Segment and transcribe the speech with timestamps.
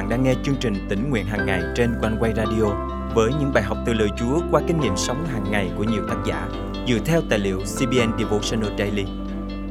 [0.00, 2.64] bạn đang nghe chương trình tỉnh nguyện hàng ngày trên quanh quay radio
[3.14, 6.02] với những bài học từ lời Chúa qua kinh nghiệm sống hàng ngày của nhiều
[6.08, 6.48] tác giả
[6.88, 9.04] dựa theo tài liệu CBN Devotional Daily.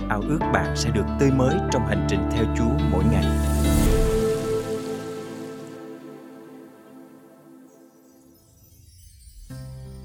[0.10, 3.26] Ao ước bạn sẽ được tươi mới trong hành trình theo Chúa mỗi ngày.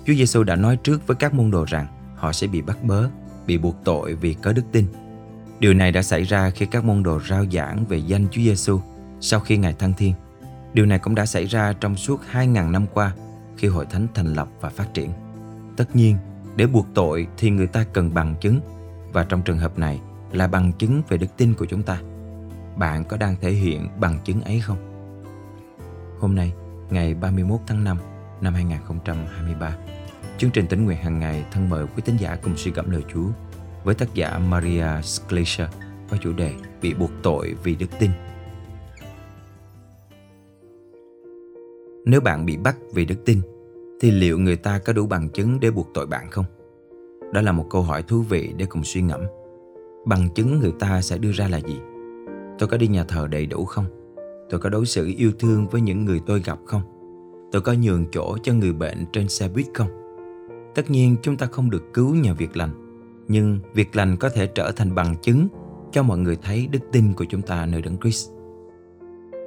[0.07, 1.87] Chúa Giêsu đã nói trước với các môn đồ rằng
[2.17, 3.09] họ sẽ bị bắt bớ,
[3.47, 4.87] bị buộc tội vì có đức tin.
[5.61, 8.81] Điều này đã xảy ra khi các môn đồ rao giảng về danh Chúa Giêsu
[9.21, 10.15] sau khi Ngài thăng thiên.
[10.75, 13.13] Điều này cũng đã xảy ra trong suốt 2.000 năm qua
[13.57, 15.13] khi hội thánh thành lập và phát triển.
[15.77, 16.17] Tất nhiên,
[16.57, 18.61] để buộc tội thì người ta cần bằng chứng
[19.13, 20.01] và trong trường hợp này
[20.33, 21.99] là bằng chứng về đức tin của chúng ta.
[22.77, 24.79] Bạn có đang thể hiện bằng chứng ấy không?
[26.21, 26.53] Hôm nay,
[26.91, 27.99] ngày 31 tháng 5
[28.41, 29.77] năm 2023,
[30.39, 33.03] chương trình tính nguyện hàng ngày thân mời quý tín giả cùng suy gẫm lời
[33.13, 33.27] Chúa
[33.85, 35.69] với tác giả Maria Skleischer
[36.11, 38.11] có chủ đề bị buộc tội vì đức tin.
[42.07, 43.39] Nếu bạn bị bắt vì đức tin,
[44.01, 46.45] thì liệu người ta có đủ bằng chứng để buộc tội bạn không?
[47.33, 49.21] Đó là một câu hỏi thú vị để cùng suy ngẫm.
[50.07, 51.79] Bằng chứng người ta sẽ đưa ra là gì?
[52.59, 53.85] Tôi có đi nhà thờ đầy đủ không?
[54.51, 56.83] Tôi có đối xử yêu thương với những người tôi gặp không?
[57.53, 59.89] Tôi có nhường chỗ cho người bệnh trên xe buýt không?
[60.75, 62.71] Tất nhiên chúng ta không được cứu nhờ việc lành,
[63.29, 65.49] nhưng việc lành có thể trở thành bằng chứng
[65.93, 68.31] cho mọi người thấy đức tin của chúng ta nơi Đấng Christ.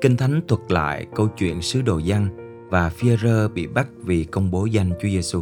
[0.01, 4.51] Kinh Thánh thuật lại câu chuyện sứ đồ Giăng và Phi-rơ bị bắt vì công
[4.51, 5.41] bố danh Chúa Giêsu.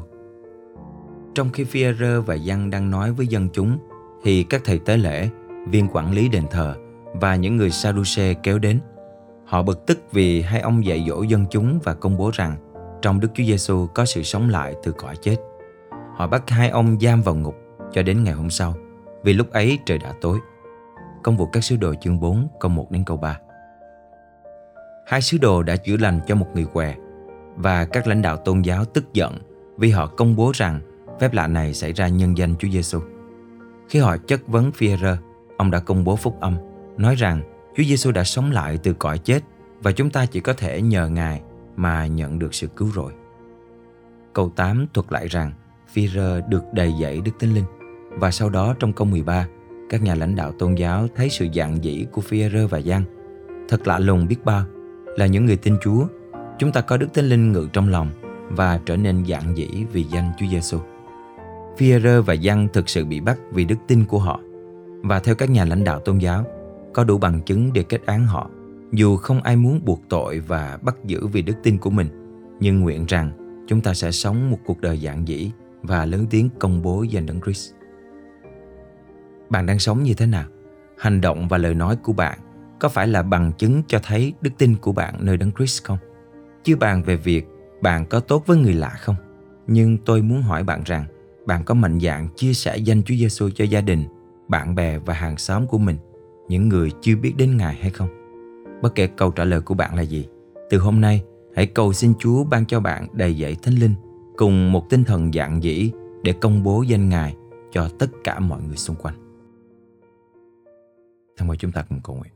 [1.36, 3.78] Trong khi Phi-rơ và Giăng đang nói với dân chúng,
[4.24, 5.30] thì các thầy tế lễ,
[5.68, 6.76] viên quản lý đền thờ
[7.14, 8.80] và những người Sa-du-xê kéo đến.
[9.46, 12.56] Họ bực tức vì hai ông dạy dỗ dân chúng và công bố rằng
[13.02, 15.38] trong Đức Chúa Giêsu có sự sống lại từ cõi chết.
[16.16, 17.56] Họ bắt hai ông giam vào ngục
[17.94, 18.74] cho đến ngày hôm sau,
[19.24, 20.40] vì lúc ấy trời đã tối.
[21.24, 23.40] Công vụ các sứ đồ chương 4 câu 1 đến câu 3.
[25.08, 26.96] Hai sứ đồ đã chữa lành cho một người què
[27.56, 29.38] và các lãnh đạo tôn giáo tức giận
[29.78, 30.80] vì họ công bố rằng
[31.20, 33.00] phép lạ này xảy ra nhân danh Chúa Giêsu.
[33.90, 35.18] Khi họ chất vấn Phi-rơ,
[35.58, 36.58] ông đã công bố phúc âm,
[36.98, 37.42] nói rằng
[37.78, 39.44] Chúa Giêsu đã sống lại từ cõi chết
[39.82, 41.42] và chúng ta chỉ có thể nhờ Ngài
[41.76, 43.12] mà nhận được sự cứu rỗi.
[44.34, 45.52] Câu 8 thuật lại rằng
[45.94, 47.66] Phi-rơ được đầy dẫy Đức Thánh Linh
[48.10, 49.48] và sau đó trong câu 13,
[49.90, 53.04] các nhà lãnh đạo tôn giáo thấy sự dạng dĩ của Phi-rơ và Giăng.
[53.70, 54.66] Thật lạ lùng biết bao
[55.18, 56.08] là những người tin Chúa
[56.60, 58.10] chúng ta có Đức Thánh Linh ngự trong lòng
[58.50, 60.80] và trở nên dạng dĩ vì danh Chúa Giêsu.
[61.78, 64.40] Phi-rơ và Giăng thực sự bị bắt vì đức tin của họ
[65.04, 66.46] và theo các nhà lãnh đạo tôn giáo,
[66.94, 68.50] có đủ bằng chứng để kết án họ
[68.92, 72.08] dù không ai muốn buộc tội và bắt giữ vì đức tin của mình,
[72.60, 73.32] nhưng nguyện rằng
[73.68, 75.52] chúng ta sẽ sống một cuộc đời dạng dĩ
[75.82, 77.74] và lớn tiếng công bố danh Đấng Christ.
[79.50, 80.46] Bạn đang sống như thế nào?
[80.98, 82.40] Hành động và lời nói của bạn
[82.80, 85.98] có phải là bằng chứng cho thấy đức tin của bạn nơi Đấng Christ không?
[86.66, 87.48] Chưa bàn về việc
[87.82, 89.16] bạn có tốt với người lạ không?
[89.68, 91.06] Nhưng tôi muốn hỏi bạn rằng,
[91.46, 94.04] bạn có mạnh dạn chia sẻ danh Chúa Giêsu cho gia đình,
[94.48, 95.98] bạn bè và hàng xóm của mình,
[96.48, 98.10] những người chưa biết đến Ngài hay không?
[98.82, 100.28] Bất kể câu trả lời của bạn là gì,
[100.70, 101.24] từ hôm nay,
[101.56, 103.94] hãy cầu xin Chúa ban cho bạn đầy dẫy thánh linh
[104.38, 105.92] cùng một tinh thần dạng dĩ
[106.24, 107.36] để công bố danh Ngài
[107.72, 109.16] cho tất cả mọi người xung quanh.
[111.38, 112.34] Thân mời chúng ta cùng cầu nguyện.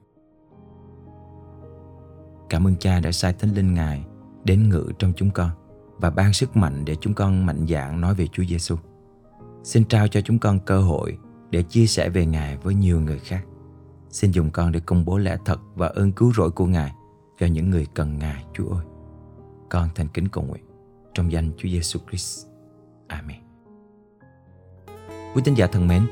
[2.49, 4.05] Cảm ơn Cha đã sai Thánh Linh Ngài
[4.43, 5.49] đến ngự trong chúng con
[5.97, 8.75] và ban sức mạnh để chúng con mạnh dạn nói về Chúa Giêsu.
[9.63, 11.17] Xin trao cho chúng con cơ hội
[11.49, 13.45] để chia sẻ về Ngài với nhiều người khác.
[14.09, 16.93] Xin dùng con để công bố lẽ thật và ơn cứu rỗi của Ngài
[17.39, 18.85] cho những người cần Ngài, Chúa ơi.
[19.69, 20.63] Con thành kính cầu nguyện
[21.13, 22.45] trong danh Chúa Giêsu Christ.
[23.07, 23.37] Amen.
[25.35, 26.07] Quý tín giả thân mến,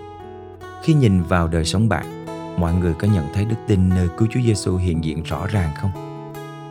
[0.83, 2.25] khi nhìn vào đời sống bạn,
[2.59, 5.71] mọi người có nhận thấy đức tin nơi cứu Chúa Giêsu hiện diện rõ ràng
[5.81, 6.06] không?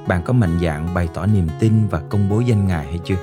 [0.08, 3.16] Bạn có mạnh dạn bày tỏ niềm tin và công bố danh Ngài hay chưa?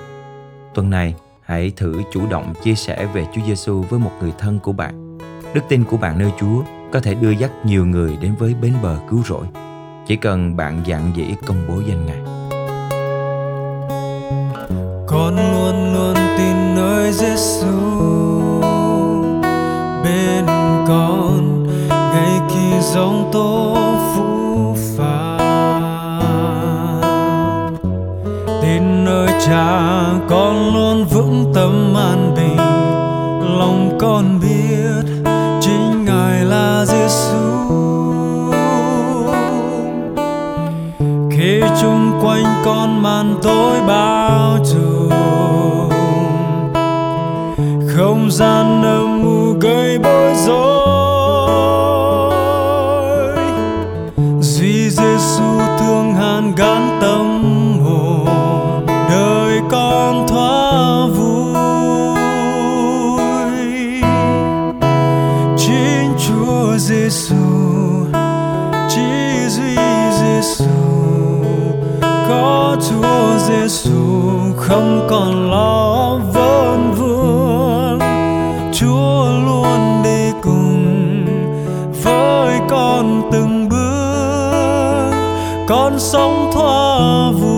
[0.74, 4.60] Tuần này, hãy thử chủ động chia sẻ về Chúa Giêsu với một người thân
[4.60, 5.18] của bạn.
[5.54, 8.74] Đức tin của bạn nơi Chúa có thể đưa dắt nhiều người đến với bến
[8.84, 9.46] bờ cứu rỗi.
[10.08, 12.20] Chỉ cần bạn dạn dĩ công bố danh Ngài.
[15.08, 17.68] Con luôn luôn tin nơi Giêsu
[20.04, 20.46] bên
[20.88, 23.78] con ngay khi giông tố
[24.16, 24.43] phụ.
[29.46, 32.58] Cha con luôn vững tâm an bình.
[33.60, 35.24] Lòng con biết
[35.62, 37.38] chính ngài là giêsu
[41.32, 45.10] khi chung quanh con màn tối bao trùm,
[47.96, 48.93] không gian nơi
[66.88, 67.36] Giêsu
[68.90, 69.76] chỉ duy
[70.20, 70.66] Giêsu
[72.30, 74.00] có Chúa Giêsu
[74.58, 78.00] không còn lo vương vương.
[78.74, 81.26] Chúa luôn đi cùng
[82.04, 85.12] với con từng bước.
[85.68, 87.53] Con sống thoa vui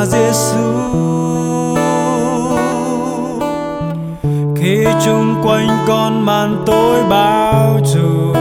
[0.00, 0.58] là Giêsu
[4.56, 8.34] khi chung quanh con màn tối bao trùm,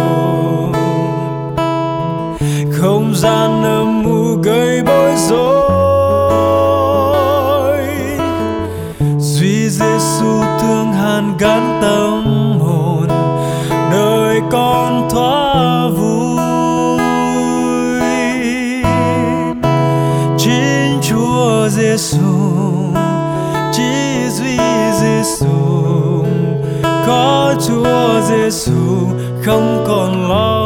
[2.71, 5.39] không gian âm u gây bối rối.
[9.17, 12.23] Duy Giêsu thương hàn gắn tâm
[12.59, 13.07] hồn,
[13.91, 15.18] đời con thôi
[21.99, 22.93] sung
[23.73, 24.57] chỉ duy
[25.01, 25.47] Giêsu
[26.83, 29.07] có Chúa Giêsu
[29.45, 30.58] không còn lo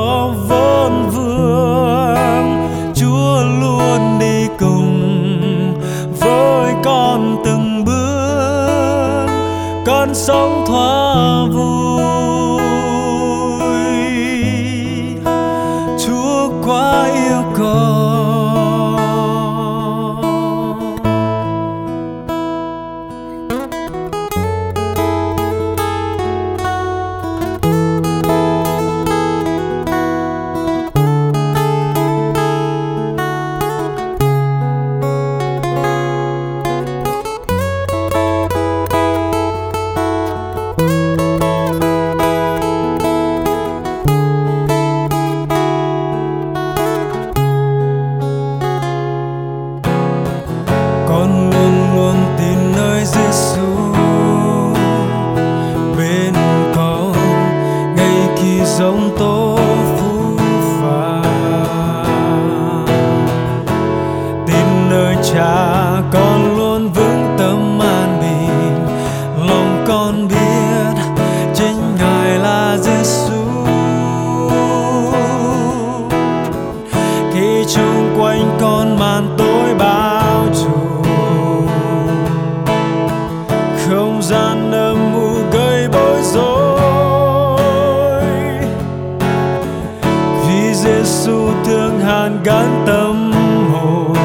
[91.03, 93.31] Giêsu thương hàn gắn tâm
[93.73, 94.17] hồn,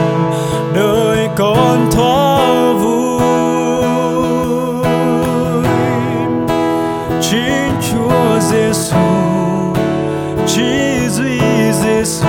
[0.74, 3.22] đời con thoa vui.
[7.20, 8.96] Chính Chúa Giêsu
[10.46, 11.40] chỉ duy
[11.72, 12.28] Giêsu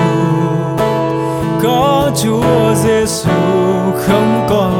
[1.62, 3.30] có Chúa Giêsu
[3.94, 4.79] không còn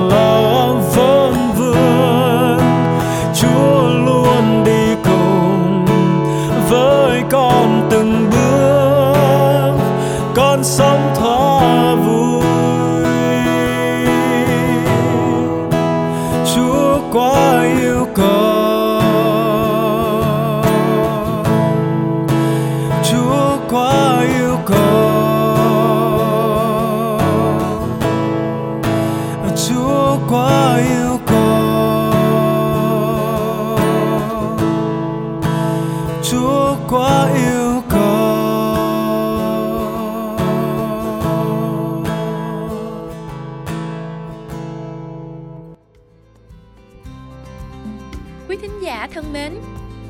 [49.22, 49.54] thân mến,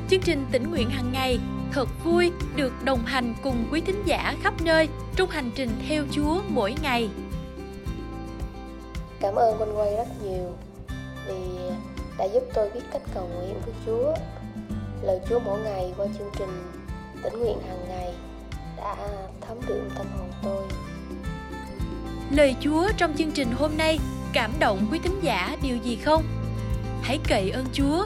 [0.09, 1.39] chương trình tỉnh nguyện hàng ngày
[1.71, 6.03] thật vui được đồng hành cùng quý thính giả khắp nơi trong hành trình theo
[6.11, 7.09] Chúa mỗi ngày.
[9.19, 10.51] Cảm ơn Quân Quay rất nhiều
[11.27, 11.33] vì
[12.17, 14.13] đã giúp tôi biết cách cầu nguyện với Chúa.
[15.03, 16.71] Lời Chúa mỗi ngày qua chương trình
[17.23, 18.13] tỉnh nguyện hàng ngày
[18.77, 18.95] đã
[19.41, 20.63] thấm đượm tâm hồn tôi.
[22.31, 23.99] Lời Chúa trong chương trình hôm nay
[24.33, 26.23] cảm động quý thính giả điều gì không?
[27.01, 28.05] Hãy cậy ơn Chúa